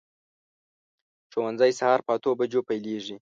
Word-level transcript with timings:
ښوونځی 1.31 1.71
سهار 1.79 1.99
په 2.05 2.11
اتو 2.15 2.31
بجو 2.39 2.61
پیلېږي. 2.67 3.15